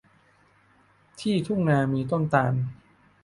[1.19, 2.53] ที่ทุ่งนามีต้นตาล